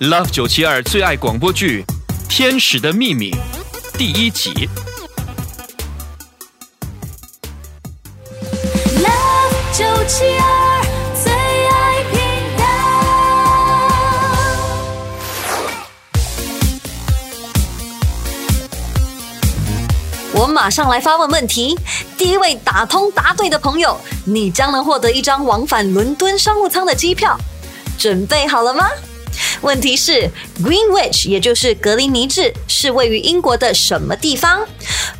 [0.00, 1.84] Love 九七二最爱广播剧
[2.28, 3.32] 《天使的秘密》
[3.98, 4.68] 第一集。
[9.02, 10.84] Love 九七二
[11.20, 11.32] 最
[11.66, 12.20] 爱频
[12.56, 12.62] 道。
[20.32, 21.76] 我马上来发问问题。
[22.16, 27.36] 第一位打通答对的朋友，你将能获得一张往返伦敦商务舱的机票。
[27.98, 28.86] 准备好了吗？
[29.60, 30.30] 问题是
[30.62, 34.66] Greenwich，也就是格林尼治，是位于英国的什么地方？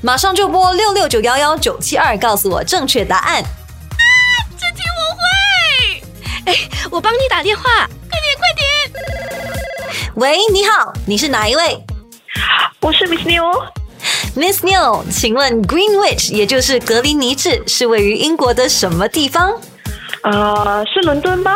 [0.01, 3.43] 马上就拨六六九幺幺九七二，告诉我正确答案。
[3.43, 3.49] 啊
[4.57, 6.53] 这题我会。
[6.53, 8.65] 哎，我帮你打电话，快点快点。
[10.15, 11.85] 喂，你好，你是哪一位
[12.81, 19.61] 我是 Miss New，？Miss Neil，请问 Greenwich，也就是格林尼治，是位于英国的什么地方？
[20.23, 21.55] 呃，是伦敦吗？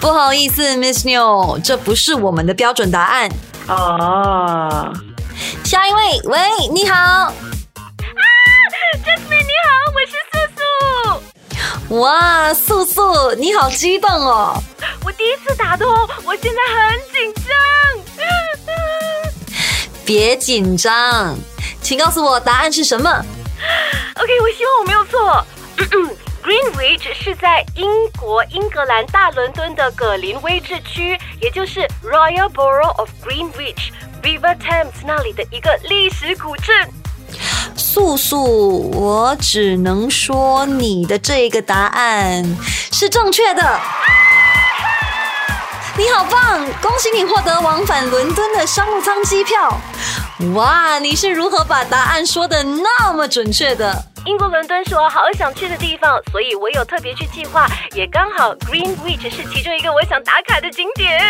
[0.00, 3.30] 不好意思，Miss Neil，这不是我们的标准答案。
[3.68, 4.92] 哦，
[5.64, 6.38] 下一位，喂，
[6.72, 7.32] 你好，啊
[9.04, 11.94] Jasmine 你好，我是素素。
[11.96, 14.56] 哇，素素，你好激动哦！
[15.04, 15.86] 我第一次打通，
[16.24, 17.44] 我现在很紧张。
[20.04, 21.34] 别紧张，
[21.80, 23.10] 请告诉我答案是什么
[24.16, 25.46] ？OK，我希望我没有错。
[26.44, 27.88] Greenwich 是在英
[28.20, 33.88] 国英格兰大伦敦的葛林威治区，也就是 Royal Borough of Greenwich
[34.22, 36.76] River Thames 那里的一个历史古镇。
[37.74, 42.44] 素素，我只能说你的这个答案
[42.92, 43.80] 是正确的。
[45.96, 46.60] 你好棒！
[46.82, 49.80] 恭喜你获得往返伦敦的商务舱机票。
[50.52, 54.04] 哇，你是如何把答案说的那么准确的？
[54.26, 61.20] 英国伦敦是我好想去的地方，所以我有特别去计划，也刚好 Greenwich 是其中一个我想打卡的景点。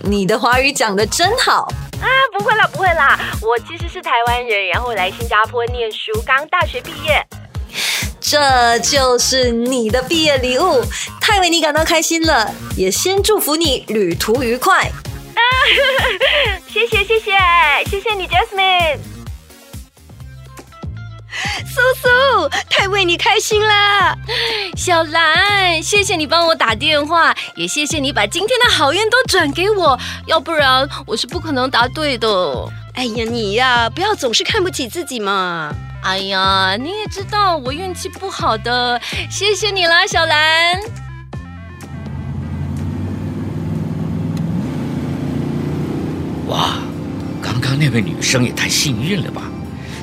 [0.00, 1.70] 你的华语讲的真好。
[2.00, 7.22] 啊，不会啦，不会啦，我其实是台湾人，然后来新加坡念书，刚大学毕业。
[8.18, 10.82] 这就是你的毕业礼物，
[11.20, 14.90] 太为你感到开心了，也先祝福你旅途愉快。
[16.66, 17.32] 谢谢谢谢
[17.84, 18.98] 谢谢你，Jasmine。
[21.66, 22.29] 素素，太为
[23.10, 24.16] 你开心啦！
[24.78, 32.28] 小兰，谢谢你帮我打电话，也谢谢你把今天的好运都转给我，要不然我是不可能答对的。
[32.94, 35.74] 哎呀，你呀，不要总是看不起自己嘛。
[36.04, 40.80] 哎呀，你也知道我运气不好的，谢谢你啦，小兰。
[46.46, 46.74] 哇，
[47.42, 49.42] 刚刚那位女生也太幸运了吧！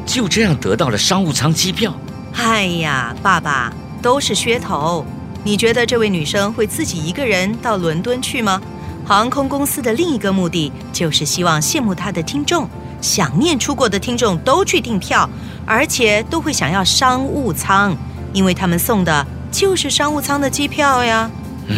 [0.06, 1.94] 就这样得到了商务舱机票。
[2.38, 5.03] 哎呀，爸爸，都是噱头。
[5.44, 8.62] 你觉得这位女生会自己一个人到伦敦去吗？
[9.06, 12.70] 航空公司的另一个目的就是希望羡慕她的听众，
[13.02, 15.28] 想念出国的听众都去订票，
[15.66, 17.96] 而且都会想要商务舱，
[18.34, 21.30] 因为他们送的就是商务舱的机票呀。
[21.68, 21.75] 嗯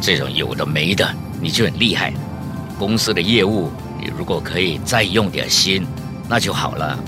[0.00, 1.06] 这种有的没的，
[1.40, 2.14] 你就很厉害。
[2.78, 3.70] 公司的业务，
[4.00, 5.86] 你如果可以再用点心，
[6.28, 6.98] 那就好了。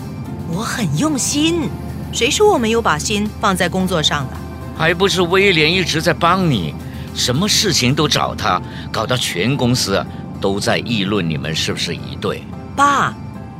[0.52, 1.68] 我很用心，
[2.12, 4.36] 谁说我没有把心放在工作上的？
[4.76, 6.74] 还不是威廉一直在帮你，
[7.14, 8.60] 什么事情都找他，
[8.90, 10.06] 搞到全公司啊
[10.40, 12.42] 都在议论你们是不是一对。
[12.74, 13.14] 爸，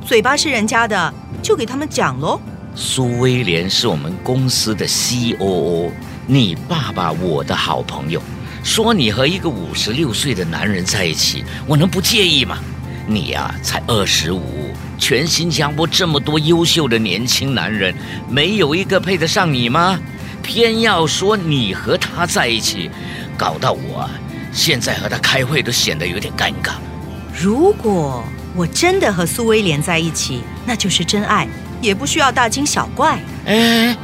[0.04, 1.12] 嘴巴是人家的，
[1.42, 2.40] 就给他们讲喽。
[2.74, 5.90] 苏威廉是我们公司的 COO，
[6.26, 8.22] 你爸爸我的好朋友，
[8.62, 12.58] 说你和一个五十六岁的男人在一起，我能不介意吗？
[13.06, 14.70] 你呀、才二十五，
[15.00, 17.92] 全新加坡这么多优秀的年轻男人，
[18.28, 19.98] 没有一个配得上你吗？
[20.42, 22.90] 偏要说你和他在一起，
[23.36, 24.10] 搞到我啊
[24.52, 26.72] 现在和他开会都显得有点尴尬。
[27.36, 28.22] 如果
[28.54, 31.48] 我真的和苏威廉在一起，那就是真爱，
[31.80, 33.18] 也不需要大惊小怪。
[33.46, 33.96] 哎，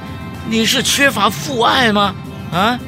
[0.49, 2.15] 你是缺乏父爱吗？
[2.53, 2.79] 啊，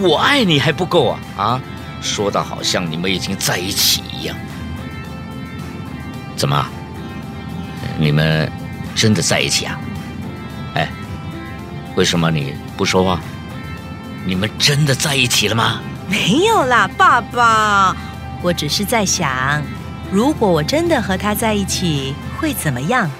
[0.00, 1.60] 我爱你还不够啊啊！
[2.00, 4.36] 说的好像你们已经在一起一样。
[6.36, 6.66] 怎么？
[7.98, 8.50] 你们
[8.94, 9.78] 真的在一起啊？
[10.74, 10.88] 哎，
[11.96, 13.20] 为什么你不说话？
[14.24, 15.80] 你们真的在一起了吗？
[16.08, 17.96] 没有啦，爸爸，
[18.40, 19.62] 我只是在想，
[20.12, 23.10] 如果我真的和他在一起，会怎么样？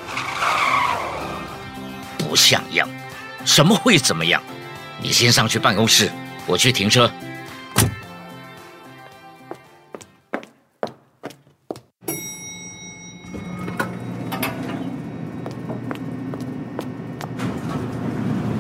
[2.17, 2.89] 不像样，
[3.45, 4.41] 什么会怎么样？
[5.03, 6.11] 你先上去办公室，
[6.47, 7.11] 我去停车。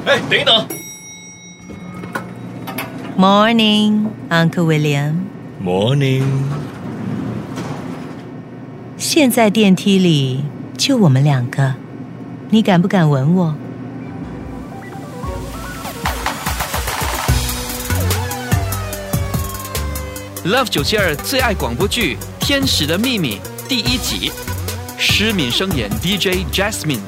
[0.08, 0.66] 哎，等一等
[3.18, 5.16] ，Morning, Uncle William。
[5.62, 6.22] Morning，
[8.96, 10.44] 现在电梯里
[10.78, 11.74] 就我们两个，
[12.48, 13.54] 你敢不敢吻我
[20.46, 22.16] ？Love 九七二最爱广播剧
[22.46, 23.38] 《天使的秘密》
[23.68, 24.32] 第一集，
[24.96, 27.00] 施敏声演 DJ Jasmine，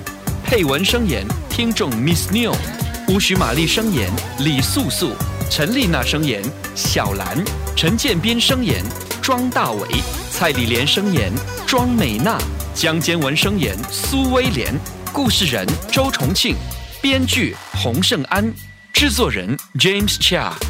[0.44, 2.52] 配文声演听众 Miss New，
[3.10, 4.08] 吴许玛丽声演
[4.38, 5.16] 李素素，
[5.50, 6.40] 陈丽娜声演
[6.76, 8.84] 小兰，陈建斌声演
[9.20, 9.88] 庄大伟，
[10.30, 11.32] 蔡李莲声演
[11.66, 12.38] 庄美娜，
[12.72, 14.72] 江坚文声演苏威廉，
[15.12, 16.54] 故事人周重庆，
[17.02, 18.48] 编剧洪胜安，
[18.92, 20.69] 制作人 James Chia。